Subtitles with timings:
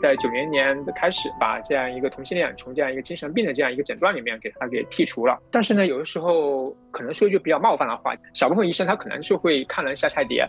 [0.00, 5.40] 在九零年的开始，把这样一个同性恋从这样一个精神病的这样一个诊断里面给他给剔除了。
[5.50, 10.48] 但是呢，有的时候可能说一句比较冒犯的话，小部分医生他可能就会看人下菜碟。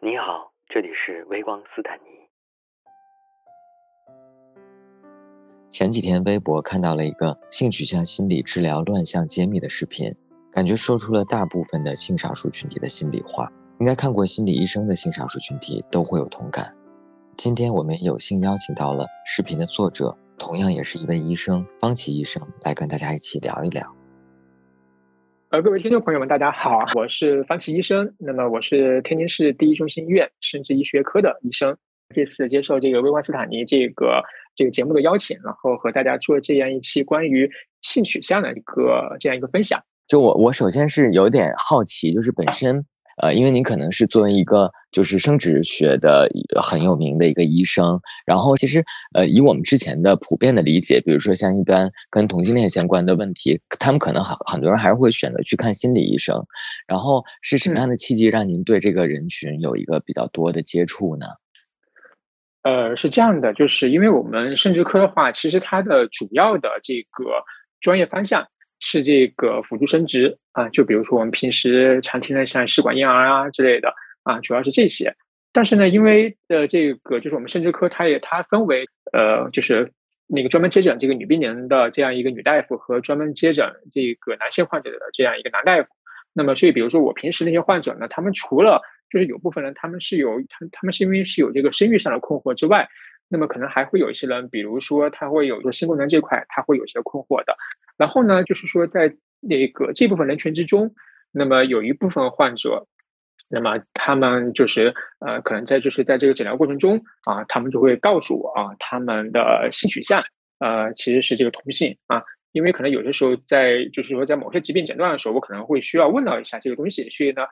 [0.00, 2.25] 你好，这里是微光斯坦尼。
[5.78, 10.10] 前几天微博看到了一个性取向心理治疗乱象揭秘的视频，
[10.50, 13.52] 感觉说出了大部分的性少数群体的心里话。
[13.78, 16.74] 应该看过心理医生的性少数群体都会有同感。
[17.34, 23.86] 今天我们有幸邀请到了视频的作者，同样也是一位医生方琦医生，来跟大家一起聊一聊。
[25.50, 28.14] 呃，各位听众朋友们，大家好，我是方琦医生。
[28.16, 31.76] 那么我是天津市第一中心医院生殖医学科的医生。
[32.14, 34.22] 这次接受这个微观斯坦尼这个。
[34.58, 37.46] 这个节目的邀请，然后和大家做这样一期关于
[37.82, 39.78] 性取向的一个这样一个分享。
[40.06, 42.82] 就我，我首先是有点好奇，就是本身，
[43.22, 46.26] 呃，因为您可能是作为一个就是生殖学的
[46.62, 48.82] 很有名的一个医生，然后其实，
[49.12, 56.42] 呃，以我们之前的普遍的理解，比如说像一般跟同性恋相关的问题，他们可能很很多人还是会选择去看心理医生。
[56.88, 61.26] 然后是什么样的契机让您对这个人群有一个比较多的接触呢？
[62.66, 67.44] 呃，是这样的，就是因为我们生殖科的话，其实它的主要的这个
[67.80, 68.48] 专业方向
[68.80, 73.94] 是这个辅助生殖啊，就比如说我们平时常听的像试管婴儿啊之类的
[74.24, 75.14] 啊，主要是这些。
[75.52, 79.92] 但是呢，因为呃这个就是我们生殖科，它也它分为呃就是
[80.26, 85.88] 那个专门接诊这个女病人的这样一个女大夫和专门接诊这个男性患者的这样一个男大夫。
[86.32, 92.88] 那么所以，比如说我平时那些患者呢，他们除了就是有部分人，他们是有他他们是因为是有这个生育上的困惑之外，
[93.28, 97.56] 那么可能还会有一些人，比如说他会有说性功能这块，他会有些困惑的。
[97.96, 100.94] 然后呢，就是说在那个这部分人群之中，
[101.32, 102.86] 那么有一部分患者，
[103.48, 110.22] 那么他们就是呃，可能在就是在这个诊疗过程中啊，他们就会告诉我啊，他们的性取向
[110.58, 112.22] 呃其实是这个同性啊，
[112.52, 117.42] 因为可能有些时候在就是说在某些疾病诊断的时候，我可能会需要问到一下这个东西，所以呢。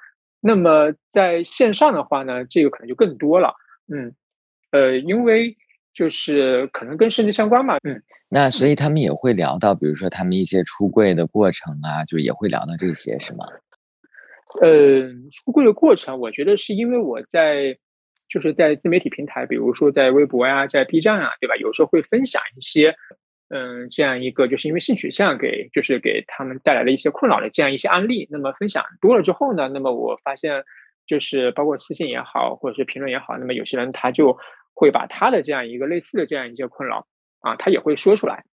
[0.47, 3.55] 那么在线上的话呢，这个可能就更多了，
[3.91, 4.15] 嗯，
[4.73, 5.57] 呃，因为
[5.95, 13.47] 就是可能跟生殖相关嘛，嗯，那所以他们也会聊到，比如说他们一些出柜的过程啊，就也会聊到这些，是吗？
[14.61, 17.79] 呃，出柜的过程，我觉得是因为我在
[18.29, 21.57] 就是在自媒体平台，比如说在微博呀，在 B 站啊，对吧？
[21.57, 22.95] 有时候会分享一些。
[23.51, 30.65] 嗯，这样一个就是因为性取向给就是给他们带来了一些困扰的这样一些案例，那么分享多了之后呢，那么我发现
[31.07, 34.37] 就是包括私信也好，或者是评论也好，那么有些人他就
[34.73, 37.07] 会把他的这样一个类似的这样一些困扰
[37.41, 38.45] 啊，他也会说出来。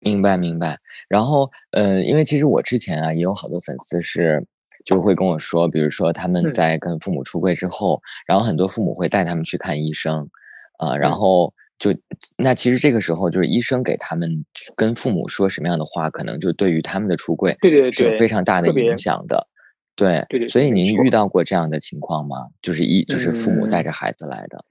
[0.00, 0.78] 明白明白。
[1.08, 4.42] 然后，呃，因为其实我之前啊也有好多粉丝是
[4.86, 10.28] 就会跟我说，比如说他们在跟父母出柜之后，然后很多父母会带他们去看医生
[10.78, 11.52] 啊，然后。
[11.78, 11.94] 就
[12.38, 14.44] 那其实这个时候，就是医生给他们
[14.74, 17.56] 跟父母说什么样的话，可能就对于他们的出柜
[17.92, 19.46] 是有非常大的影响的。
[19.94, 20.48] 对对对。
[20.48, 22.48] 所以您遇到过这样的情况吗？
[22.62, 24.64] 就是一就是父母带着孩子来的。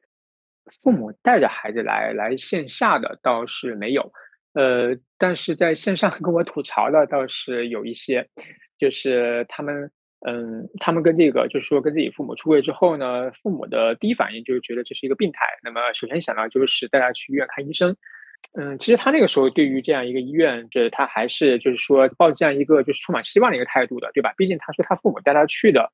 [0.81, 4.11] 父母带着孩子来来线下的倒是没有，
[4.53, 8.27] 呃，但是在线上 跟我吐槽的倒是有一些，
[8.77, 9.91] 就是他们。
[10.27, 15.45] 嗯，他们跟这个就是说跟自己父母出柜之后呢，父母的第一反应就是觉得这是一个病态。
[15.61, 17.95] 那么首先想到就是带他去医院看医生。
[18.57, 24.33] 嗯，其实他那个时候对于这样一个医院，就是他还是就是说抱着这样一个就是充满希望的一个态度的，对吧？
[24.35, 25.91] 毕竟他说他父母带他去的。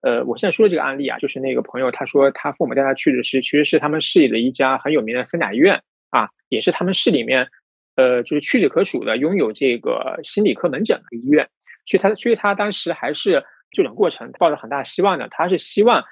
[0.00, 7.46] 呃，我现在说的这个案例啊，就是那个朋友他说他父母带他去的是其实是他们市里的一家很有名的三甲医院啊，也是他们市里面
[7.94, 11.48] 呃就是屈指可数的拥有这个心理科门诊的医院。
[11.86, 13.44] 所以他所以他当时还是。
[13.70, 16.04] 就诊过程抱着很大希望的，他是希望，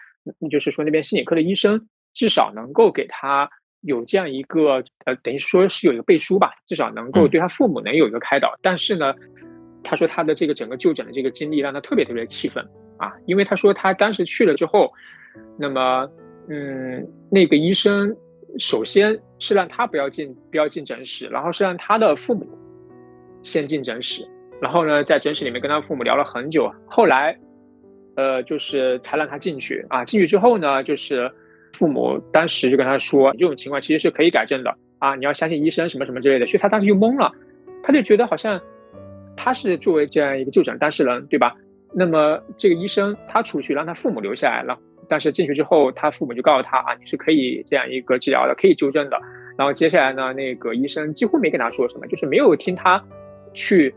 [0.50, 3.50] 就是说那边心理科的医生至少能够给他
[3.80, 8.58] 有这样一个，呃，等于说是有一个背书吧，至少能够对他父母能有一个开导。
[8.60, 9.14] 但是呢，
[9.84, 12.68] 他说他的这个整个就诊的这个经历让他特别特别气愤
[12.98, 14.92] 啊，因为他说他当时去了之后，
[15.58, 16.10] 那么，
[16.48, 18.16] 嗯，那个医生
[18.58, 22.46] 首先是让他不要进不要进诊室，然后是让他的父母
[23.42, 24.26] 先进诊室，
[24.60, 27.38] 然后呢，在诊室里面跟他父母聊了很久，后来。
[28.16, 30.04] 呃，就是才让他进去啊。
[30.04, 31.30] 进去之后呢，就是
[31.72, 35.14] 父母当时就跟他说，这种情况其实是可以改正的啊。
[35.14, 36.46] 你要相信医生什么什么之类的。
[36.46, 37.30] 所以他当时就懵了，
[37.82, 38.60] 他就觉得好像
[39.36, 41.54] 他是作为这样一个就诊当事人，对吧？
[41.94, 44.78] 那么这个医生他出去，让他父母留下来了。
[45.08, 49.16] 但是进去之后，他父母就告诉他啊，你是可以这样一个治疗的，可以纠正的。
[49.56, 53.02] 然后接下来呢，那个医生几乎没跟他说什么，就是没有听他
[53.54, 53.94] 去，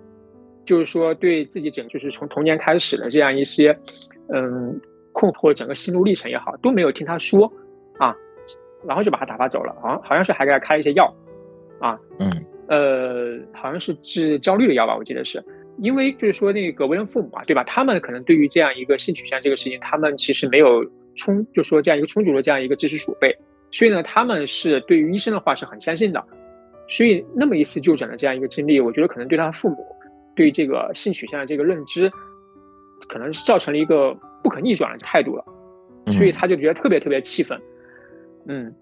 [0.69, 3.75] 就是说对自己整就是从童年开始的这样一些，
[4.31, 4.79] 嗯，
[5.13, 7.51] 困惑整个心路历程也好，都没有听他说
[7.97, 8.15] 啊，
[8.85, 11.11] 然后就把他打发走了，好像好像是还给他开一些药，
[11.79, 12.29] 啊，嗯，
[12.67, 15.43] 呃，好像是治焦虑的药吧，我记得是。
[15.79, 17.63] 因为就是说那个为人父母啊，对吧？
[17.63, 23.35] 他们可能对于这样一个性取向这个事情，他们其实没有充，就说这样一个充足的这样一个知识储备，
[23.71, 26.23] 所以呢，他们是对于医生的话是很相信的。
[26.87, 29.77] 所以那么一次就诊的这样一个经历，我觉得可能对他父母
[30.35, 32.11] 对这个性取向的这个认知，
[33.07, 35.43] 可能是造成了一个不可逆转的态度了。
[36.11, 37.59] 所以他就觉得特别特别气愤，
[38.47, 38.73] 嗯。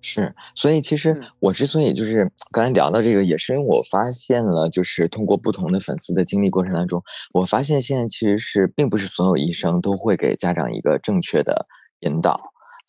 [0.00, 7.02] 是，所以其实我之所以就是刚才聊到这个，也是因为我发现了，就是通过不同的粉丝的经历过程当中，
[7.32, 11.66] 我发现现在其实是并不是所有医生都会给家长一个正确的
[12.00, 12.40] 引导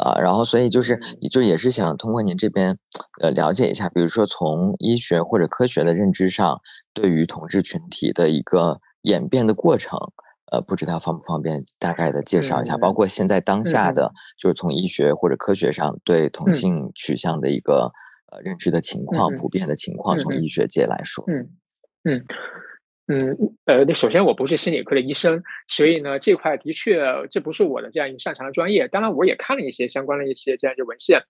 [0.03, 0.19] 啊。
[0.19, 0.99] 然后，所以就是
[1.31, 2.77] 就也是想通过您这边
[3.21, 6.59] 呃了解一下，比如说从医学或者科学的认知上，
[6.93, 9.97] 对于同志群体的一个演变的过程。
[10.51, 17.91] 呃，不知道方不方便大概的介绍一下，包括现在当下的，就是从医学或者科学上对同性取向的一个
[18.31, 21.23] 呃认知的情况、普遍的情况，从医学界来说。
[21.27, 21.51] 嗯
[22.05, 22.25] 嗯
[23.11, 23.35] 嗯
[23.65, 27.01] 呃，那首先我不是心理科的医生，所以呢这块的确
[27.31, 28.87] 这不是我的这样一个擅长的专业。
[28.87, 31.23] 当然我也看了一些相关的一些这样一些文献。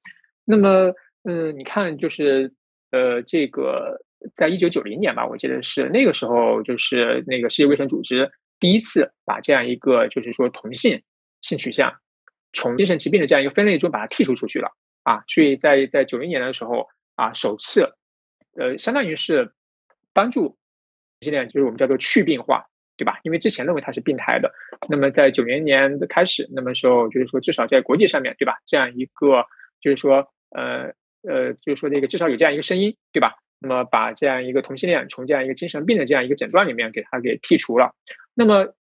[0.43, 0.93] 那么
[1.23, 2.53] 嗯，你看就是
[2.91, 8.29] 呃这个在一九九零年吧，我记得是那个时候，就是那个世界卫生组织。
[8.59, 11.01] 第一次把这样一个就是说同性
[11.41, 11.93] 性取向
[12.51, 14.71] 从精神疾病的这样一个分类中把它剔除出去了
[15.03, 17.93] 啊，所以在在九零年的时候啊，首次
[18.57, 19.53] 呃，相当于是
[20.13, 20.57] 帮助
[21.21, 22.67] 性恋，就是我们叫做去病化，
[22.97, 23.19] 对吧？
[23.23, 24.53] 因为之前认为它是病态的，
[24.87, 28.59] 那么在九零年的开始，那么时候就是说至少在国际上面对吧？
[28.65, 29.45] 这样一个
[29.81, 33.35] 就是说呃呃，就是说这个至少有这样一个声音，对吧？
[33.61, 37.93] 那么把这样一个同性恋从这样一个精神病的这样一个诊断里面给它给剔除了。
[38.33, 38.73] 那么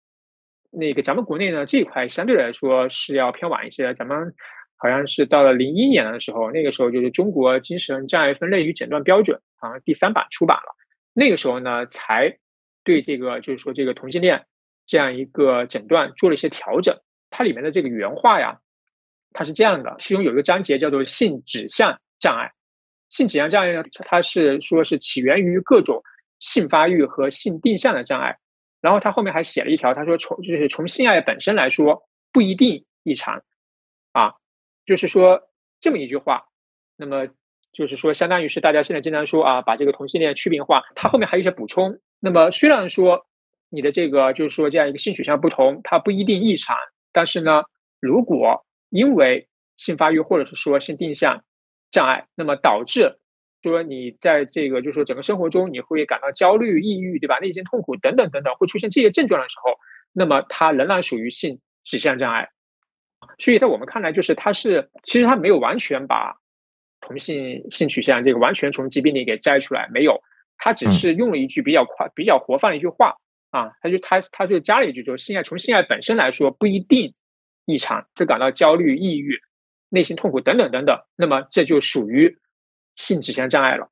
[0.71, 3.95] 那个咱们国内呢这一块相对来说是要偏晚一些。
[3.95, 4.35] 咱们
[4.77, 10.75] 好像是到了零一年的时候，那个时候就是中国精神障碍分类与诊断标准好像第三版出版了。
[11.19, 12.37] 那个时候呢才
[12.85, 14.45] 对这个就是说这个同性恋
[14.85, 17.01] 这样一个诊断做了一些调整。
[17.31, 18.61] 它里面的这个原话呀，
[19.33, 22.53] 它是这样的，其中有一个章节叫做性指向障碍。
[23.09, 26.03] 性指向障碍呢，它是说是起源于各种
[26.39, 28.39] 性发育和性定向的障碍，
[28.83, 33.43] 然后他后面还写了一条，他说从就是从性爱本身来说不一定异常，
[34.13, 34.35] 啊，
[34.85, 35.49] 就是说
[35.81, 36.47] 这么一句话，
[36.97, 37.29] 那么
[37.77, 41.99] 就是说相当于是大家现在经常说啊，把这个同性恋去病化，它后面还有一些补充。
[42.21, 43.27] 那么虽然说
[43.69, 46.75] 你的这个就是说这样一个性取向不同，它不一定异常，
[47.13, 47.65] 但是呢，
[48.01, 51.45] 如果因为性发育或者是说性定向，
[51.91, 53.19] 障碍，那么导致
[53.63, 57.39] 说你在这个就是说整个生活中你会感到焦虑、抑郁，对吧？
[57.41, 59.73] 内心痛苦等等等等，会出现这些症状的时候，
[60.15, 62.49] 那么它仍然属于性指向障碍。
[63.39, 66.37] 所以在我们看来，就是它是其实它没有完全把
[67.07, 70.23] 同性性取向这个完全从疾病里给摘出来，没有，
[70.59, 73.17] 他只是用了一句比较快、比较活泛的一句话
[73.51, 77.15] 啊，他就他他就加了一句，就是性爱从性爱本身来说不一定
[77.65, 79.41] 异常，是感到焦虑、抑郁。
[79.89, 82.39] 内心痛苦等等等等，那么这就属于
[82.97, 83.89] 性指向障碍了。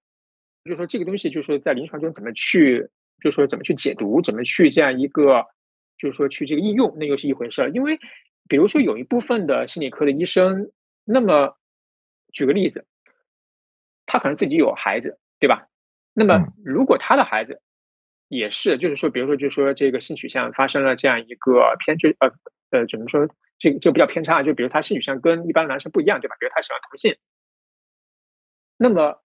[0.64, 2.88] 就说这个东西，就是说在临床中怎么去，
[3.22, 5.44] 就是说怎么去解读，怎么去这样一个，
[5.96, 7.70] 就是说去这个应用，那又是一回事儿。
[7.70, 8.00] 因为
[8.48, 10.72] 比如说有一部分的心理科的医生，
[11.04, 11.56] 那么
[12.32, 12.86] 举个例子，
[14.14, 15.66] 他可能自己有孩子，对吧？
[16.12, 17.60] 那么如果他的孩子
[18.28, 22.30] 也是，就是说，比如说，就是说这个性取向发生了这样一个偏执，呃
[22.70, 23.26] 呃，怎么说？
[23.58, 26.36] 这个这个比较偏差，就比如他性取向跟一般男生不一样，对吧？
[26.38, 27.16] 比如他喜欢同性，
[28.76, 29.20] 那么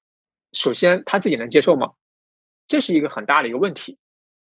[0.54, 1.92] 首先他自己能接受吗？
[2.68, 4.00] 这是一个很大的一个问题。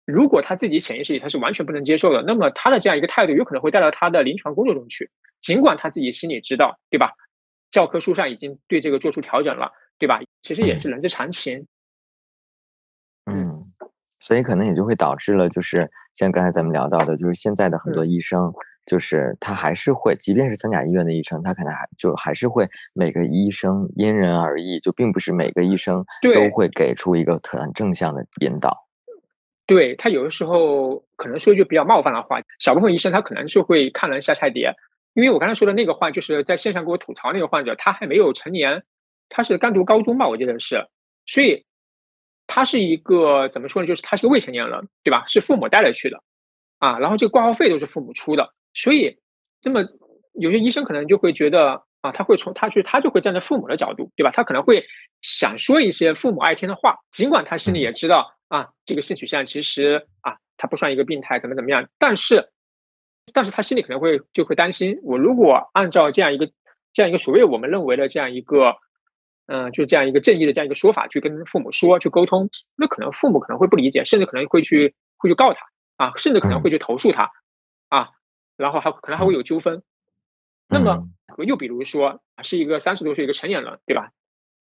[0.05, 5.09] 如果他自己潜意识里他是完全不能接受的，那么他的这样一个态度有可能会带到他的临床工作中去。
[5.39, 7.13] 尽管他自己心里知道，对吧？
[7.71, 10.19] 教科书上已经对这个做出调整了，对吧？
[10.41, 11.67] 其实也是人之常情。
[13.31, 13.71] 嗯，
[14.19, 18.53] 所以可能也就会导致了，就是像刚才咱们聊到的，就是现在的很多医生。
[18.85, 28.85] 就是他还是会，即便是三甲医院的医生，他可能还就还是会每个医生因人而异，就并不是每个医生都会给出一个很正向的引导。
[29.65, 34.73] 对他有的时候可能说一句比较冒犯的话，小部分医生他可能就会看人下菜碟。
[35.13, 38.83] 因为我刚才说的那个患，就是在线上给我吐槽那个患者，他还没有成年，
[39.33, 40.87] 他是刚读高中吧，我记得是，
[41.25, 41.65] 所以
[42.45, 43.87] 他是一个怎么说呢？
[43.87, 45.25] 就是他是个未成年人，对吧？
[45.27, 46.21] 是父母带着去的
[46.77, 48.53] 啊，然后这个挂号费都是父母出的。
[48.75, 49.17] 所以，
[49.63, 49.83] 那么
[50.33, 54.29] 有些医生可能就会觉得，啊，他会从他去他就会站在父母的角度，对吧？
[54.31, 54.85] 他可能会
[55.21, 62.51] 想说一些父母爱听的话，尽管他心里也知道啊，这个性取向其实啊，他不算一个病态，怎么怎么样，但是，
[63.33, 66.51] 但是他心里可能会就会担心，我如果按照这样一个
[66.93, 68.75] 这样一个所谓我们认为的这样一个，
[69.45, 75.61] 嗯，就这样一个正义的这样一个说法去跟父母说去沟通，那可能父母可能会不理解，甚至可能会去会去告他
[75.97, 77.31] 啊，甚至可能会去投诉他
[77.89, 78.11] 啊，
[78.55, 79.83] 然后还可能还会有纠纷。
[80.69, 81.07] 那么，
[81.45, 84.11] 又比如说，是一个三十多岁一个成年人，对吧？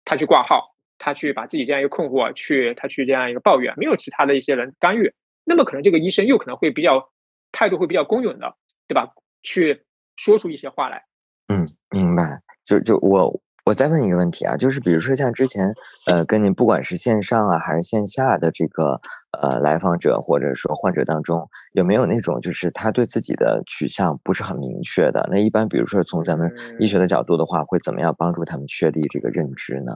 [0.05, 5.13] 他去挂号，他去把自己这样一个困惑去，他去这样一个抱怨，没有其他的一些人干预，
[5.45, 7.11] 那么可能这个医生又可能会比较
[7.51, 8.57] 态度会比较公允的，
[8.87, 9.13] 对吧？
[9.43, 9.83] 去
[10.17, 11.05] 说出一些话来。
[11.49, 12.41] 嗯，明白。
[12.65, 13.41] 就就我。
[13.69, 15.75] 我再问一个问题啊，就是比如说像之前，
[16.07, 18.99] 呃，跟您不管是线上啊还是线下的这个
[19.43, 25.29] 呃来访者或者说患者当中，有没有那种就是他对自己的取向不是很明确的？
[25.31, 29.93] 那一般比如说从咱们医学的角度的话，会怎么样帮助他们确立这个认知呢？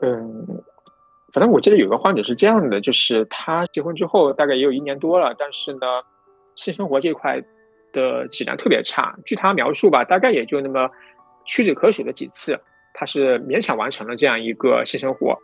[0.00, 0.46] 嗯，
[1.32, 5.80] 反正我记得有个患者是这样的，就是他结婚之后大概也有一年多了，但是呢，
[6.54, 7.40] 性生活这块
[7.92, 9.18] 的质量特别差。
[9.26, 10.88] 据他描述吧，大概也就那么。
[11.44, 12.60] 屈指可数的几次，
[12.94, 15.38] 他是勉强完成了这样一个性生活，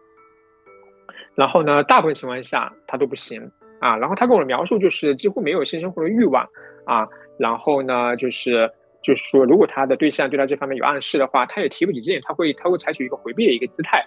[1.35, 3.51] 然后呢，大部分情况下他都不行
[3.81, 3.97] 啊。
[3.97, 6.49] 然后他跟我的描述就是几乎没有性生活的欲望
[6.85, 7.09] 啊。
[7.39, 8.71] 然后呢，就是
[9.03, 14.05] 就是说，如果他的对象对他这方面有暗示的话，他也提不起劲，他会他会采取一个回避的一个姿态。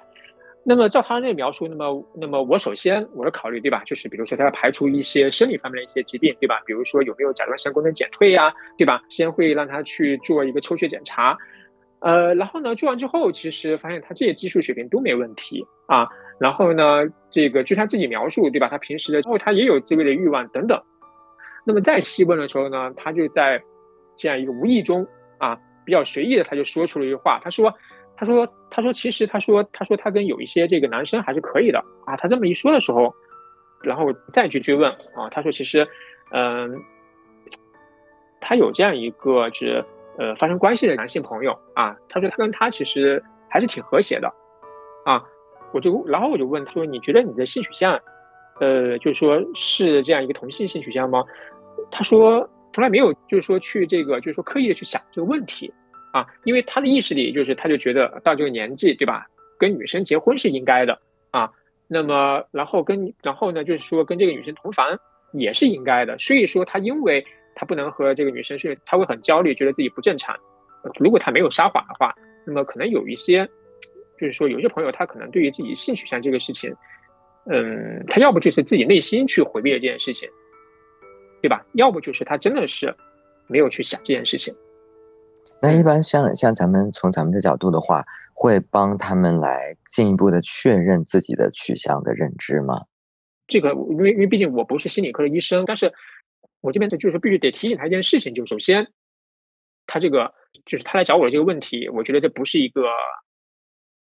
[0.63, 11.36] 那么照他那描述，那么那么我首先我的考虑对吧，就是比如说他要排除一些生理方面的一些疾病对吧，比如说有没有甲状腺功能减退呀对吧，先会让他去做一个抽血检查。
[12.01, 16.10] 呃，然后呢，做完之后，其实发现他这些技术水平都没问题啊。
[16.39, 18.67] 然后呢，这个据他自己描述，对吧？
[18.70, 20.81] 他平时的，哦，他也有自慰的欲望等等。
[21.63, 23.62] 那么在细问的时候呢，他就在
[24.17, 27.72] 这样一个无意中啊，比较随意的，他就说出了一句话，他说，
[28.17, 32.17] 他说，他说，其实他说，他说他跟有一些这个男生还是可以的啊。
[32.17, 33.13] 他这么一说的时候，
[33.84, 35.88] 然后再去追问啊，他说其实，
[36.31, 36.81] 嗯，
[38.39, 39.86] 他有这样一个就是。
[40.21, 44.31] 呃，发生关系的男性朋友啊，他说他跟他其实还是挺和谐的，
[45.03, 45.23] 啊，
[45.73, 47.99] 我就然后我就问他说，你觉得你的性取向，
[48.59, 51.23] 呃，就是说是这样一个同性性取向吗？
[51.89, 55.73] 他说从来没有，就是说去这个，就是说刻意的去想这个问题，
[56.13, 59.25] 啊，因为他的意识里就是他就觉得到这个年纪，对吧，
[59.57, 60.99] 跟女生结婚是应该的
[61.31, 61.51] 啊，
[61.87, 64.99] 那么然后跟然后呢，就是说跟这个女生同房
[65.33, 67.25] 也是应该的，所以说他因为。
[67.55, 70.36] 他不能和这个女生睡，他会很焦虑，觉得自己不正常。
[71.00, 72.15] 如果他没有撒谎的话，
[72.46, 73.48] 那么可能有一些，
[74.20, 76.75] 就是说有些朋友他可能对于自己性取向这个事情，
[77.46, 80.27] 嗯，他要不就是自己内心去回避了这件事情，
[81.39, 81.63] 对吧？
[81.74, 82.96] 要不就是他真的是
[83.48, 84.55] 没有去想这件事情。
[85.62, 88.01] 那一般像像咱们从咱们的角度的话，
[88.34, 92.86] 会帮他们来进一步的确认自己的取向的认知吗？
[93.48, 95.93] 这个因为因为毕竟我不是心理科的医生，但是。
[96.62, 98.91] 我这边就是必须得提醒他一件事情，就首先，
[99.88, 100.34] 他这个
[100.65, 102.88] 就是他来找我的这个问题，我觉得这不是一个，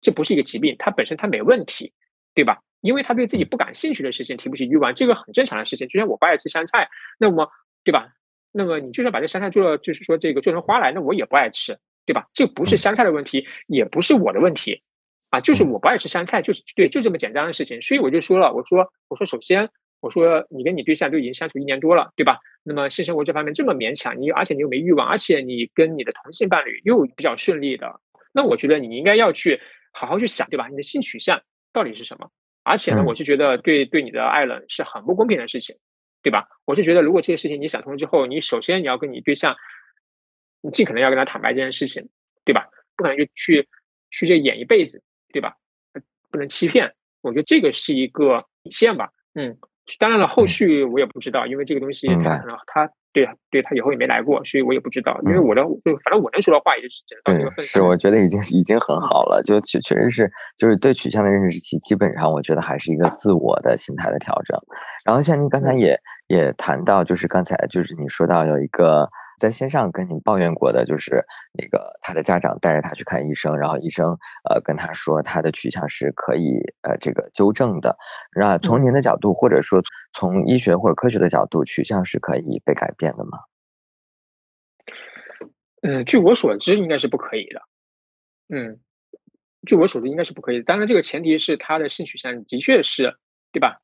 [0.01, 1.95] 这不是一个疾病，他本身他没问题，
[2.35, 2.61] 对吧？
[2.83, 5.89] 因为他对自己不感兴趣的事情提不起欲望，这个很正常的事情。
[5.89, 7.51] 就像我不爱吃香菜，那么
[7.85, 8.13] 对吧？
[8.53, 12.29] 那么你就算把这香菜做了，就是说这个做成花来，那我也不爱吃，对吧？
[12.35, 14.83] 这不是香菜的问题，也不是我的问题，
[15.31, 17.81] 啊，就是我不爱吃香菜，就是对，就这么简单的事情。
[17.81, 19.71] 所以我就说了，我说我说首先。
[20.03, 22.41] 我说你跟你对象都已经相处一年多了，对吧？
[22.65, 28.01] 那么性生活这方面这么勉强，你而且你又没欲望，而且你跟你的同性伴侣又比较顺利的，
[28.33, 29.61] 那我觉得你应该要去
[29.93, 30.67] 好好去想，对吧？
[30.67, 31.43] 你的性取向
[31.73, 32.31] 到底是什么？
[32.65, 35.77] 而且呢，我是觉得对对你的爱人是很不公平的事情，
[36.21, 36.49] 对吧？
[36.65, 39.55] 我是觉得如果这个事情你想通了之后，你首先你要跟你对象，
[40.61, 42.09] 你尽可能要跟他坦白这件事情，
[42.45, 42.69] 对吧？
[42.97, 43.69] 不可能就去
[44.11, 45.55] 去这演一辈子，对吧？
[46.33, 49.59] 不能欺骗，我觉得这个是一个底线吧，嗯。
[49.99, 55.21] 当然了，后续我也不知道，因为这个东西可能他对对他以后也没来过，所以我也不知道。
[55.27, 57.83] 因为我的就反正我能说的话也就只能到这个份上。
[57.83, 64.59] 是，我觉得已经已经很好了，就确确实是就是对取向的认识期，基本上我觉得还是一个自我的心态的调整。
[65.05, 65.99] 然后像您刚才也
[66.35, 69.09] 也谈到，就是刚才就是你说到有一个。
[69.39, 71.27] 在线上跟你抱怨过的，就是
[71.59, 74.17] 那个他的家长带着他去看医生，然后医生
[74.49, 77.97] 呃跟他说他的取向是可以呃这个纠正的。
[78.37, 83.39] 那从您的角度，或者说从医学或者科学的角度，取向是可以被改变的吗？
[85.83, 87.63] 嗯，据我所知，应该是不可以的。
[88.55, 88.79] 嗯，
[89.67, 90.63] 据我所知，应该是不可以。
[90.63, 93.17] 当然，这个前提是他的性取向的确是，
[93.51, 93.82] 对吧？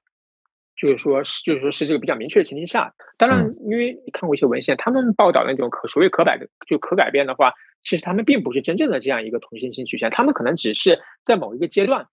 [0.78, 2.94] 就是说是就是说是这个比较明确的前提下。
[3.16, 12.06] 当然，因为你看过一些文献，他们报道那种可所谓可改的就可改变的话，其实他们并不是真正的这样一个同性性取向，他们可能只是在某一个阶段，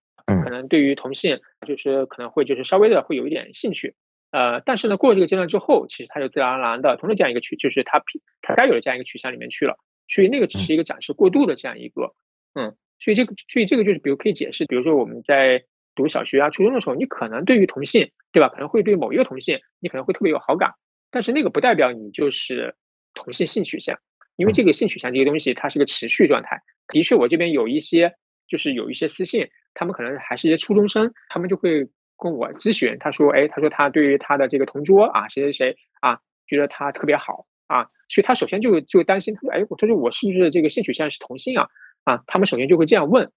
[0.44, 3.94] 可能对于同性就是可能会就是稍微的会有一点兴趣。
[4.32, 8.02] 呃，但是呢，过了这个阶段之后，其实他就自然而然的从这样一个取，就是他
[8.42, 9.78] 他该有的这样一个取向里面去了。
[10.08, 12.12] 所以那个只是一个展示过度的这样一个，
[12.54, 15.64] 嗯，所以这个所以这个就是比如可以解释，比如说我们在
[15.96, 18.48] 读小学啊、初中的时候，你可能对于同性，对吧？
[18.48, 20.74] 可能会对某一个同性，你可能会特别有好感，
[21.10, 22.76] 但是那个不代表你就是
[23.14, 23.98] 同性性取向，
[24.36, 26.60] 因为这个性取向这个东西它是个持续状态。
[26.92, 28.14] 的确，我这边有一些
[28.46, 31.88] 就是有一些私信，他们可能还是一些初中生，他们就会。
[32.18, 41.68] 跟我咨询，他说：“哎，他说他对于他的这个同桌啊，谁谁谁啊，觉得他特别好啊，所以他首先就就担心，他说：哎，他说我是不是这个性取向是同性啊？
[42.04, 43.30] 啊，他们首先就会这样问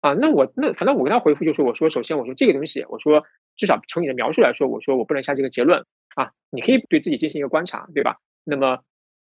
[0.00, 0.14] 啊。
[0.14, 3.24] 那我那反正我跟他回复就是，我说首先我说这个东西，我说
[3.56, 6.32] 至少从你的描述来说，我说我不能下这个结论啊。
[6.50, 8.16] 你可以对自己进行一个观察，对吧？
[8.44, 8.80] 那么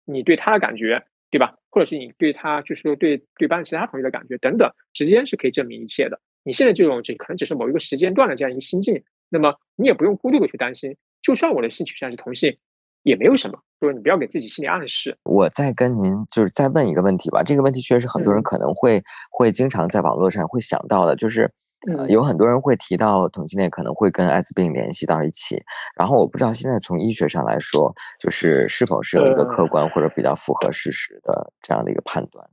[0.05, 1.57] 你对他的感觉，对吧？
[1.71, 10.97] 或者是你对他就是说对对班其他同学的感觉等等，时间是可以证明一切的。”你现在这种只可能只是某一个时间段的这样一个心境，那么你也不用过度的去担心。
[11.23, 12.59] 就算我的性取向是同性，
[13.03, 13.59] 也没有什么。
[13.81, 15.19] 就是你不要给自己心理暗示。
[15.25, 21.53] 我再跟您就是再问一个问题吧，这个问题确实很多人可能会会经常在网络上会想到的，就是
[21.93, 25.61] 呃有很多人会提到同性恋可能会跟艾滋病联系到一起。
[25.97, 32.49] 然后我不知道现在从医学上来说，就是是否是有一个客观或者比较符合事实的这样的一个判断。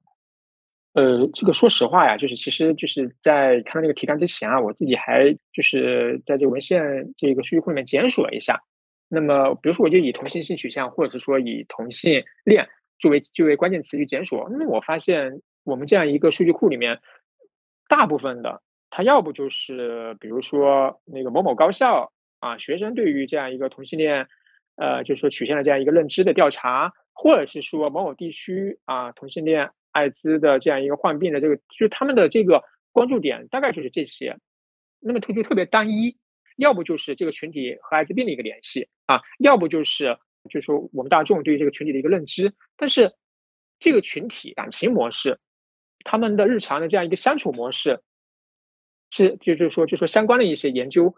[0.94, 8.64] 呃，这个说实话呀，就是其实就是在看到那个提纲之前啊，我自己还就是在这个文献这个数据库里面检索了一下。
[9.10, 17.00] 那么，比如说我就以同性性取向，或者是说以同性恋作为作为关键词去检索，那么我发现我们这样一个数据库里面，
[17.88, 24.28] 大部分的它要不就是比如说那个某某高校啊，学生对于这样一个同性恋，
[24.76, 29.72] 呃，就是说取向的这样一个认知的调查，或者是说某某地区啊同性恋。
[29.92, 34.38] 艾滋的这样一个患病的这个，就是他们的这个关注点大概就是这些，
[35.00, 36.16] 那么特就特别单一，
[36.60, 40.18] 要不就是这个群体和艾滋病的一个联系啊，要不就是
[40.50, 43.14] 就是说我们大众对于这个群体的一个认知，但是
[43.80, 45.40] 这个群体感情模式，
[46.04, 48.02] 他们的日常的这样一个相处模式，
[49.10, 51.16] 是就是说就说相关的一些研究，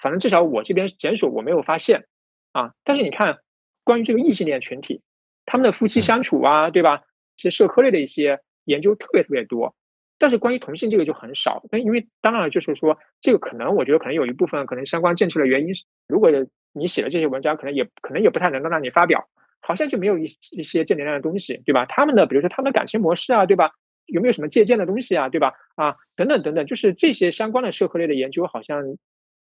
[0.00, 2.06] 反正至少我这边检索我没有发现
[2.52, 3.40] 啊，但是你看
[3.84, 5.02] 关于这个异性恋群体，
[5.44, 7.02] 他们的夫妻相处啊，对吧？
[7.36, 9.76] 一些社科类的一些研究特别特别多，
[10.18, 11.62] 但是关于同性这个就很少。
[11.70, 15.74] 那因为当然就是说，这个可能我觉得可能有一部分可能相关政策的原因。
[16.08, 16.30] 如果
[16.72, 19.28] 你写的这些文章，可能也可能也不太能够让你发表，
[19.60, 21.86] 好像就没有一一些正能量的东西，对吧？
[21.86, 23.70] 他们的比如说他们的感情模式啊，对吧？
[24.06, 25.54] 有没有什么借鉴的东西啊，对吧？
[25.76, 28.82] 啊，等等等等，就是这些相关的社科类的研究，好像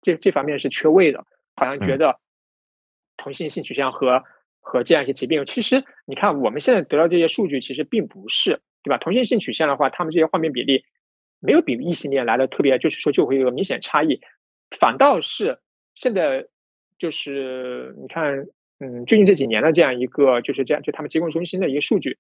[0.02, 2.18] 这这方面是缺位的，好像觉得
[3.16, 4.22] 同性性取向和。
[4.66, 8.98] 和这样一些疾病，其实你看我们现在得到这些数据，其实并不是，对吧？
[8.98, 10.84] 同性性取向的话，他们这些患病比例
[11.40, 14.20] 没有比异性恋来的特别，就是说就会有明显差异。
[14.78, 15.58] 反倒是
[15.94, 16.46] 现在
[16.98, 18.46] 就是你看，
[18.78, 22.18] 嗯，最近这几年的这样一个，就是这样，就他们疾控中心的一个数据，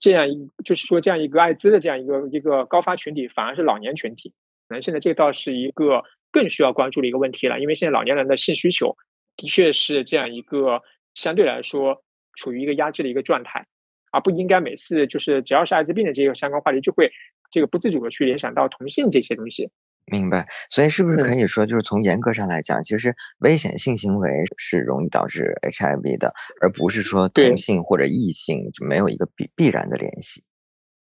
[0.00, 4.32] 这样一就是说这样一个艾滋的这样一个一个高发群体，反而是老年群体。
[4.68, 8.96] 可能现在这倒是一个更需要关注的一个问题了，因为现在老年人的性需求
[9.36, 10.82] 的确是这样一个。
[11.12, 13.66] 相对来说，处于一个压制的一个状态，
[14.10, 17.10] 而不应该每次就是只要是艾滋病的这个相关话题，就会
[17.50, 19.70] 这个不自主的去联想到同性这些东西。
[20.06, 30.42] 明白，所以是不是可以说，就是从严格上来讲，其实危险性行为是容易导致 HIV 的，而不是说同性或者异性就没有一个必必然的联系。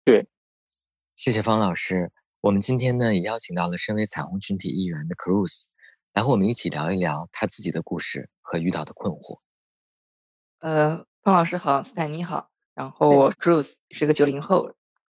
[0.05, 0.27] 对，
[1.15, 2.11] 谢谢方老师。
[2.41, 5.63] 我们今天呢，也邀请到了身为彩虹群体一员的 Cruz
[6.13, 9.39] 来和我们一起聊一聊他自己的故事和遇到的困惑。
[10.59, 14.73] 呃，方老师好，斯坦尼好，然后 Bruce 是个九零后，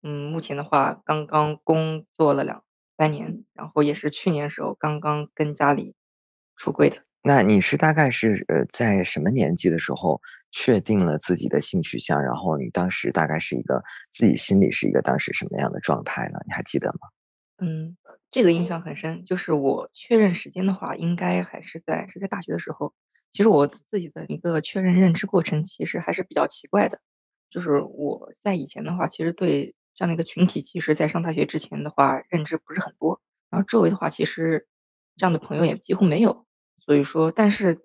[0.04, 2.64] 嗯，目前的话刚刚工作了两
[2.98, 5.96] 三年，然后也是去年时候刚刚跟家里
[6.56, 6.98] 出柜的。
[7.24, 12.20] 那你是大概是呃在什么年纪的时候确定了自己的性取向？
[12.24, 16.40] 然后你当时大概是一个自己心里是一个当时什么样的状态呢？
[16.48, 17.10] 你还记得吗？
[17.64, 17.96] 嗯，
[18.32, 22.94] 这个印象很深，就是我确认时间的话，应该还是在是在大学的时候。
[23.32, 27.00] 其实我自己的一个确认认知过程，其实还是比较奇怪的。
[27.52, 33.22] 就是我在以前的话，其实对这样的一个群体，其实在上大学之前的话，认知不是很多。
[33.52, 34.68] 然后周围的话，其实
[35.18, 36.48] 这样的朋友也几乎没有。
[36.80, 37.80] 所以说，但是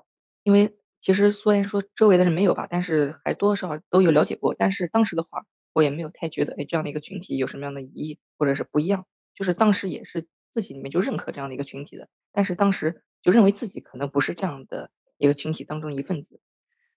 [0.44, 4.54] 因为其实虽然说周围的人没有吧，但是还多少都有了解过。
[4.56, 9.04] 但是当时的话，我也没有太觉得，哎，这样的一个群体有什么样的意义，或者是不一样。
[9.34, 12.08] 就是当时也是自己里面就认可这样的一个群体的。
[12.32, 13.02] 但是当时。
[13.22, 16.40] 就认为自己可能不是这样的一个群体当中一份子。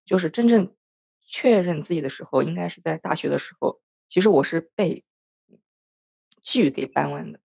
[0.06, 0.76] 就是真正
[1.30, 3.80] 确认自己的时候，应该是在大学的时候。
[4.10, 5.06] 其实我是被
[6.44, 7.40] 剧给扳弯的，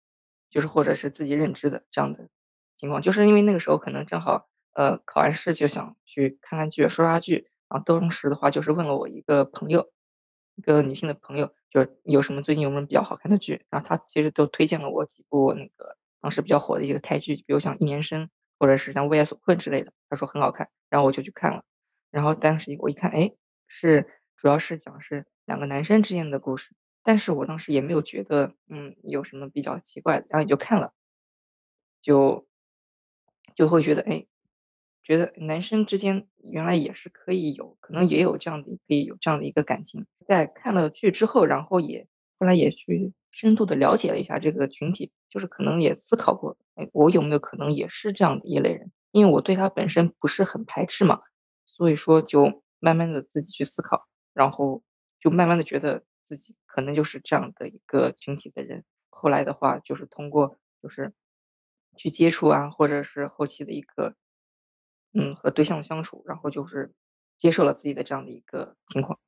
[0.49, 2.29] 就是或者是自己认知的这样的
[2.77, 3.01] 情况。
[3.01, 7.49] 就是因为那个时候可能正好，呃，考完试就想去看看剧、刷刷剧。
[7.67, 9.91] 然后当时的话就是问了我一个朋友，
[10.55, 13.65] 一个女性的朋友，就是有什么最近有没有比较好看的剧。
[13.69, 18.25] 然后她其实都推荐了我几部那个当时比较火的一个泰剧，比如像《一年生》
[18.59, 19.93] 或者是像《为爱所困》之类的。
[20.09, 21.63] 她说很好看，然后我就去看了。
[22.11, 23.31] 然后当时我一看，哎，
[23.71, 24.05] 是
[24.35, 30.93] 主要是讲是两个男生之间的故事，但是我当时也没有觉得，嗯，有什么比较奇怪的，然后也就看了，
[32.01, 32.45] 就
[33.55, 34.27] 就会觉得，哎，
[35.03, 40.05] 觉得男生之间原来也是可以有，可能也有这样的，可以有这样的一个感情。
[40.27, 42.07] 在看了剧之后，然后也
[42.37, 48.91] 后来也去深度的了解了一下这个群体，就是可能也思考过，哎，我有没有可能也是这样的一类人？
[49.11, 51.21] 因为我对他本身不是很排斥嘛。
[51.65, 54.83] 所以说，就慢慢的自己去思考，然后
[55.19, 58.83] 就慢慢的觉得自己可能就是这样的一个群体的人。
[59.09, 61.13] 后来的话，就是通过就是
[61.95, 64.15] 去接触啊，或者是后期的一个
[65.13, 66.93] 嗯和对象相处，然后就是
[67.37, 69.19] 接受了自己的这样的一个情况。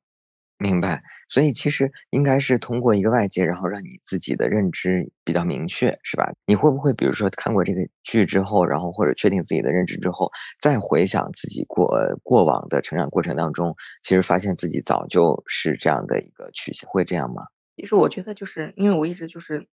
[0.64, 6.32] 明白，所以其实应该是通过一个外界，然后让你自己的认知比较明确，是吧？
[6.46, 10.30] 你会不会比如说看过这个剧之后，然后或者确定自己的认知之后，
[10.62, 17.42] 再回想自己过过往的成长过程当中，其实发现自己早就是这样的一个趋向，会这样吗？
[17.76, 19.66] 其实我觉得就是因为我一直就是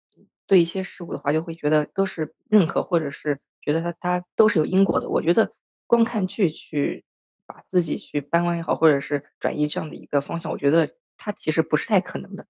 [0.46, 5.10] 对一些事物的话，就会觉得都是认可，或者是觉得它它都是有因果的。
[5.10, 5.52] 我觉得
[5.86, 7.04] 光看剧去。
[7.48, 12.46] 把自己去搬弯也好，或者是转移这样的一个方向，我觉得它其实不是太可能的。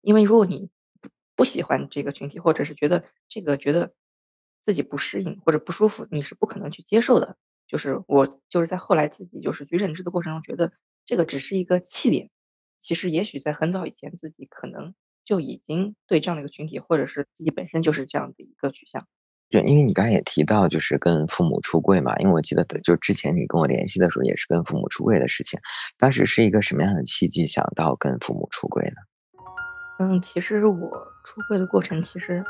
[0.00, 3.92] 因为如果你不不喜欢这个群体，或者是觉得这个觉得
[4.62, 7.36] 自己不适应或者不舒服，你是不可能去接受的。
[7.66, 10.72] 就是我就是在后来自己就是去认知的过程中，觉得
[11.04, 12.30] 这个只是一个起点。
[12.80, 19.08] 其实也许在很早以前，自己可能就已经对这样的一个群体，或者是自己本身就是这样的一个取向。
[19.48, 25.60] 就因为你刚才也提到，就是跟父母出柜嘛，因为我记得就之前你跟我联系的时候，也是跟父母出柜的事情。
[25.98, 28.96] 当时是一个什么样的契机想到跟父母出柜呢？
[30.00, 30.90] 嗯，其实我
[31.24, 32.44] 出柜的过程其实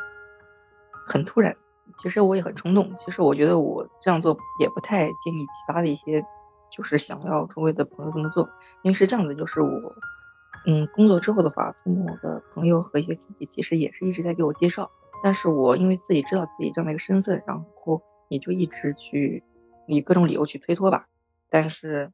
[1.06, 1.54] 很突然，
[2.02, 2.90] 其实我也很冲动。
[2.98, 6.24] 其实我觉得我这样做也不太建议其他的一些
[6.74, 8.48] 就是想要出柜的朋友这么做，
[8.82, 9.68] 因为是这样子，就是我
[10.66, 14.90] 嗯工作之后的话，父母的朋友和一些亲戚其实也是一直在给我介绍。
[15.26, 19.42] 但是我因为自己知道自己这样的一个身份，然后也就一直去
[19.88, 21.08] 以各种理由去推脱吧。
[21.50, 22.12] 但是，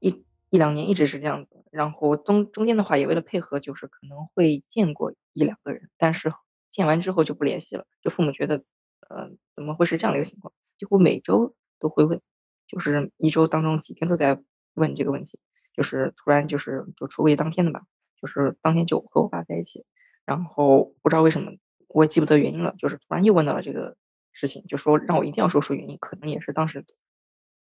[0.00, 1.64] 一一两年一直是这样子。
[1.70, 6.32] 然后中中间的话也为了配合，就是可能会见过一两个人，但是
[6.72, 7.86] 见完之后就不联系了。
[8.02, 8.64] 就父母觉得，
[9.08, 10.52] 呃，怎么会是这样的一个情况？
[10.80, 12.20] 几乎每周都会问，
[12.66, 14.42] 就是一周当中几天都在
[14.74, 15.38] 问这个问题。
[15.76, 17.82] 就是突然就是就出柜当天的吧，
[18.20, 19.84] 就是当天就和我爸在一起，
[20.24, 21.52] 然后不知道为什么。
[21.88, 23.96] 我也记不得原因了，就是突然又问到了这个
[24.32, 26.84] 事情，就说让我一定要说出原因，可能也是当时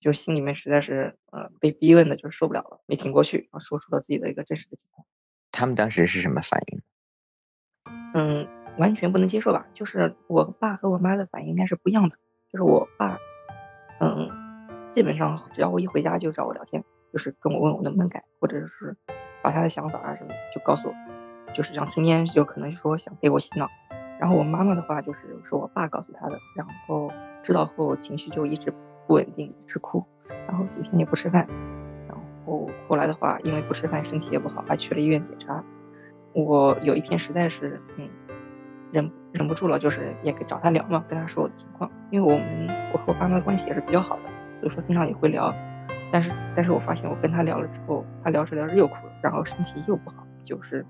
[0.00, 5.06] 就心里面实在是呃被逼问的，就是受不了了，没挺过去，然后说出了自己的一个真实的情况。
[5.50, 6.82] 他们当时是什么反应？
[8.14, 8.46] 嗯，
[8.78, 9.66] 完全不能接受吧？
[9.74, 12.16] 就是我爸和我妈的反应应该是不一样的。
[12.52, 13.18] 就是我爸，
[14.00, 14.30] 嗯，
[14.90, 18.96] 基本上只要我一回家就找我聊天，就是跟我问我能不能改，或者是
[19.42, 20.94] 把他的想法啊什么就告诉我，
[21.52, 23.68] 就是这样，天天就可能说想给我洗脑。
[24.24, 28.72] 然后我妈妈的话就是是我爸告诉她的，然后知道后情绪就一直
[29.06, 30.02] 不稳定，一直哭，
[30.48, 31.46] 然后几天也不吃饭，
[32.08, 35.62] 然后后来的话因为不吃饭身体也不好，还去了医院检查。
[36.32, 38.08] 我有一天实在是嗯
[38.92, 45.54] 忍忍不住了，就是也给找他聊嘛，跟他说我的情况，因为我们我和我爸妈的关系也是比较好的，所以说经常也会聊。
[46.10, 50.86] 但是但是我发现我跟他聊了之后，他聊着聊着又哭了，然后身体又不好，就是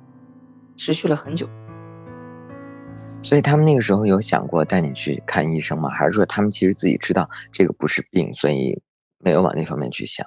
[0.77, 1.49] 持续了很久。
[3.25, 5.89] 所以他们那个时候有想过带你去看医生吗？
[5.89, 8.83] 还是说他们其实自己知道这个不是病，所以
[9.19, 10.27] 没有往那方面去想？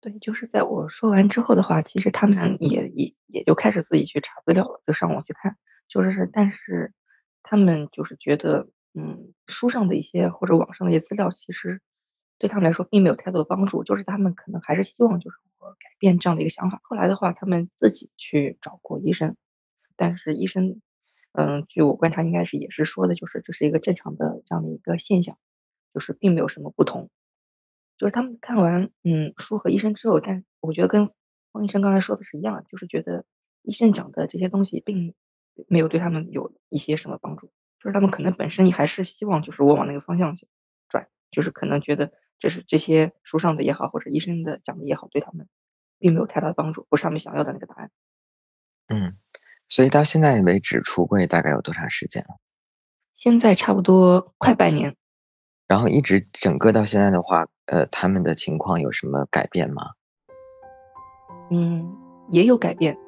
[0.00, 5.56] 对，就是在我说完之后的话，其实他们也也也就开始自己去查资料了，就上网去看。
[5.86, 6.94] 就是，但是
[7.42, 11.82] 他们就是觉得，嗯，书上的一些或者网上的一些资料，其实
[12.38, 13.84] 对他们来说并没有太多的帮助。
[13.84, 16.80] 就是他们可能还是希望就是我改变这样的一个想法。
[16.82, 19.36] 后来的话，他们自己去找过医生，
[19.96, 20.80] 但是医生。
[21.36, 25.36] 嗯，据我观察，应该是也是说的，就是这是一个正常的这样的一个现象，
[25.92, 27.10] 就是并没有什么不同。
[27.98, 31.10] 就是他们看完嗯书和医生之后，但我觉得跟
[31.52, 33.24] 方医生刚才说的是一样，就是觉得
[33.62, 35.14] 医生讲的这些东西并
[35.68, 37.48] 没有对他们有一些什么帮助，
[37.80, 40.34] 就是他们可能本身还是希望就是我往那个方向
[40.88, 45.48] 转就是可能觉得这是这些书上的也好，或者医生的讲的也好，对他们
[45.98, 47.90] 并没有太大的帮助，不是他们想要的那个答案。
[48.88, 49.16] 嗯，
[49.68, 52.36] 所以到现在为止出柜大概有多长时间了？
[53.14, 54.94] 现在差不多快半年。
[55.66, 59.92] 然后一直整个到现在的话，呃，他们的情况有什么改变吗？
[61.50, 61.96] 嗯，
[62.30, 62.98] 也有改变。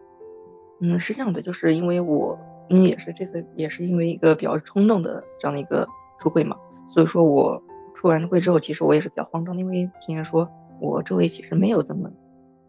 [0.81, 2.39] 嗯，是这样的，就是因为我，
[2.69, 5.87] 因为也是这次也是因为一个比较冲动的这样的一个
[6.19, 6.57] 出柜嘛，
[6.93, 7.63] 所以说我
[7.95, 10.49] 出完柜之后，其实我也是比较慌张，因为听人说
[10.81, 12.11] 我周围其实没有这么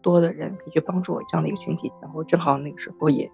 [0.02, 3.30] 多的人可以去帮助我这样的一个群体，然后正好那个时候也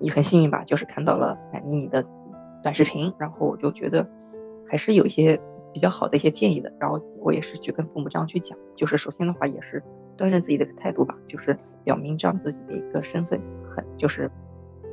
[0.00, 2.04] 也很幸运吧，就是看到了斯坦尼尼的
[2.62, 4.08] 短视频，然后我就觉得
[4.68, 5.40] 还是有一些。
[5.72, 9.80] 比较好的一些建议的，然后我也是去跟父母这样去讲，就是首先的话也是
[10.16, 13.40] 端正自己的态度吧，就是表明这样自己的一个身份，
[13.72, 14.28] 很就是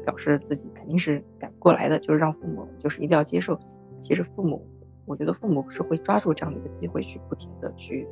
[0.06, 3.60] 表示自己肯定是改不过来的，就是让父母就是一定要接受。
[4.02, 4.64] 其实父母，
[5.08, 8.08] 我觉得父母是会抓住这样的一个机会去不停的去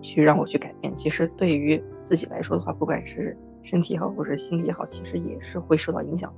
[0.00, 0.96] 去让我去改变。
[0.96, 3.36] 其实对于自己来说的话，不管是
[3.68, 6.32] 身体也好，或者心理也好，其实也是会受到影响。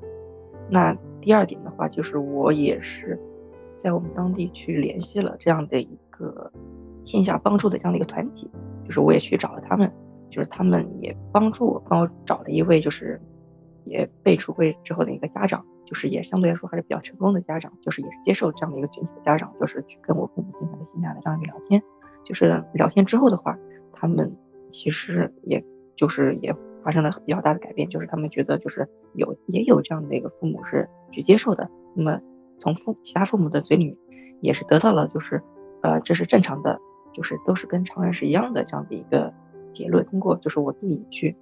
[0.68, 3.18] 那第二点的话，就是我也是。
[3.82, 6.52] 在我们当地去联系了这样的一个
[7.06, 8.50] 线下帮助的这样的一个团体，
[8.84, 9.90] 就是我也去找了他们，
[10.28, 13.18] 就是他们也帮助我帮我找了一位就是
[13.86, 21.82] 也被出柜之后的一个家长，就是也相对来说还是比较成功的家长，就是也是接受这样的一个群体的家长，就是去跟我父母进行了线下的这样一个聊天，
[22.26, 23.58] 就是聊天之后的话，
[23.94, 24.36] 他们
[24.70, 25.64] 其实也
[25.96, 32.20] 就是也发生了比较大的改变，就是他们觉得就是有也有这样的一个父母是去接受的，那么。
[32.62, 33.96] 从父其他父母的嘴里面，
[34.42, 35.42] 也是得到了就是，
[35.80, 36.78] 呃，这是正常的，
[37.14, 39.32] 就是都是跟常人是一样的这样的一个
[39.72, 40.04] 结论。
[40.04, 41.34] 通过就是我自己去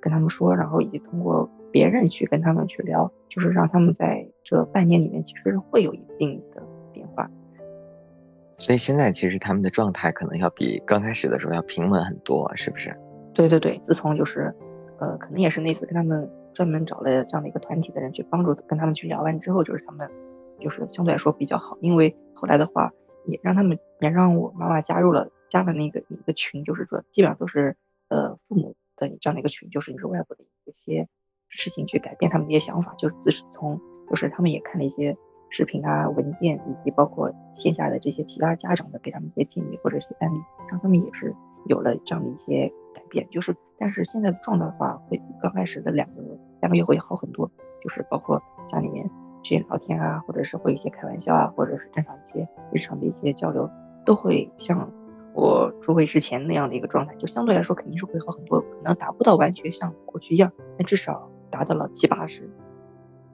[0.00, 6.62] 跟他们说，然后以及通过别人去跟他们去聊，就是让他们在这半年里面其实会有一定的
[6.94, 7.30] 变化。
[8.56, 12.96] 所以现在其实他们的状态可能要比刚开始的时候要平稳很多，是不是？
[13.34, 14.50] 对对对，自从就是，
[14.98, 20.10] 呃，可能也是那次跟他们专门找了这样的一个团体的人去帮助跟他们去聊完之后，就是他们。
[20.60, 22.92] 就是相对来说比较好，因为后来的话
[23.26, 27.76] 也让他们也让我妈妈加入了加了那个一个群，就是说基本上都是
[28.08, 31.08] 呃父母的这样的一个群，就是你是外部的一些
[31.48, 35.16] 事情去改变他们的一些想法，就是自从就是他们也看了一些
[35.50, 40.38] 视频啊文件，以及包括线下的这些其他家长的给他们一些建议或者是案例，
[40.70, 41.34] 让他们也是
[41.66, 43.26] 有了这样的一些改变。
[43.30, 46.22] 就是但是现在的状态的话，会比刚开始的两个
[46.60, 47.50] 三个月会好很多，
[47.82, 49.08] 就是包括家里面。
[49.46, 53.68] 去聊天啊，或者是会一些开玩笑啊，或者是正常一些日常的一些交流，
[54.06, 54.90] 都会像
[55.34, 62.48] 我出柜之前那样的一个状态，就相对来说肯定是会好很多，可能达不到完全像过去一样，但至少达到了七八十。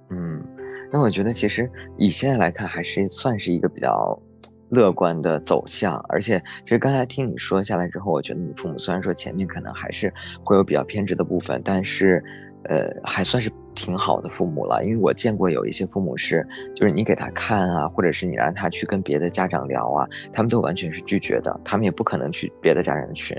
[0.08, 0.44] 嗯，
[0.92, 4.20] 那我觉得其实以现在来看，还是算是一个比较
[4.70, 5.96] 乐观的走向。
[6.08, 10.12] 而且其实刚才听你说下来之后，我觉得你父母虽然说前面可能还是
[10.44, 12.22] 会有比较偏执的部分，但是。
[12.64, 23.34] 呃，还算是挺好的父母了，因为我见过有一些父母是，就是你给他看啊，或者是你让他去跟别的家长聊啊，他们都完全是拒绝的，他们也不可能去别的家长群，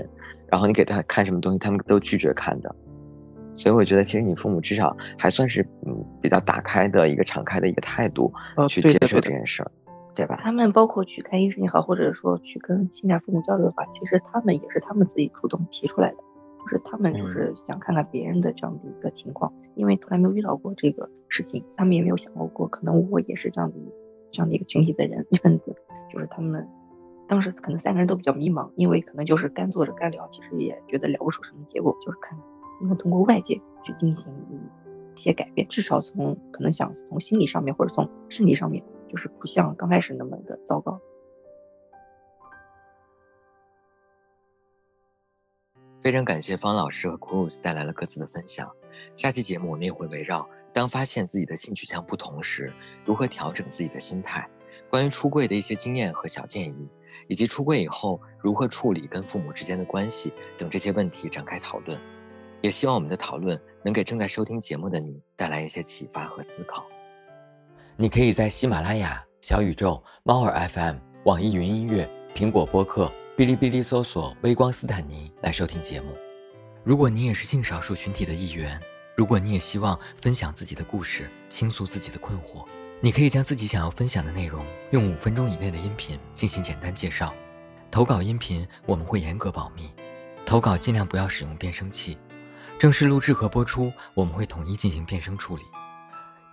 [0.50, 2.74] 然后你给他看什么东西，他们都拒绝看的。
[3.54, 8.32] 所以我觉得，其实你父母至少还算是嗯比较打开的一个敞开的一个态度
[8.68, 9.70] 去接受这件事儿，
[10.14, 10.36] 对吧？
[10.40, 16.16] 他们包括去看医生也好，或者说去跟亲家父母交流的话，其实他们也是他们自己主动提出来的。
[16.62, 23.76] 就是他们就是想看看别人的这样的一个情况，因为从来没有遇到过这个事情，他们也没有想过过，可能我也是这样的
[24.30, 25.74] 这样的一个群体的人一份子。
[26.12, 26.68] 就是他们
[27.26, 32.38] 当时可能三个人都比较迷茫，因为可能就是干坐着干聊，其实也觉得聊不出什么结果，就是看
[32.96, 40.98] 通过外界去进行一些改变，至少从可能想从心理上面或者从身体上面，就是不像刚开始那么的糟糕。
[46.02, 48.68] 非常感谢方老师和 Cruz 带来了各自的分享。
[49.14, 52.72] 下期节目我们也会围绕当发现自己的性取向不同时，
[53.04, 54.48] 如何调整自己的心态，
[54.90, 56.88] 关于出柜的一些经验和小建议，
[57.28, 62.00] 以及出柜以后如何处理跟父母之间的关系等这些问题展开讨论。
[62.62, 66.84] 也希望我们的讨论能给正在收听节目的你带来一些启发和思考。
[68.02, 73.06] 你可以在喜马拉雅、小宇宙、猫耳 FM、网易云音乐、苹果播客。
[73.36, 76.08] 哔哩哔哩搜索“微光斯坦尼”来收听节目。
[76.82, 78.76] 如果你也是性少数群体的一员，
[79.16, 82.66] 如果你也希望分享自己的故事，倾诉自己的困惑，
[83.00, 87.32] 你可以将自己想要分享的内容用五分钟以内的音频进行简单介绍。
[87.88, 89.88] 投稿音频我们会严格保密，
[90.44, 92.18] 投稿尽量不要使用变声器。
[92.80, 95.62] 正式录制和播出我们会统一进行变声处理。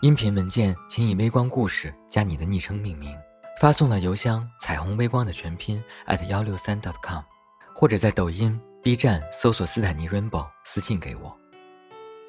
[0.01, 3.13] 音频文件请以“微光故事”加你的昵称命名。
[3.59, 7.21] 发送到邮箱彩虹微光的全拼 at 幺六三 dot com，
[7.75, 11.38] 或者在抖音、B 站搜索斯坦尼 Rainbow 私信给我。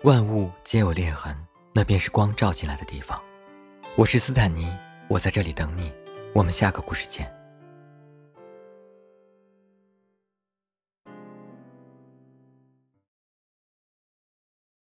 [0.02, 1.36] 万物皆有裂痕，
[1.72, 3.22] 那便是光照进来的地方。
[3.94, 4.76] 我是斯坦尼，
[5.08, 5.92] 我在这里等你。
[6.34, 7.32] 我们下个故事见。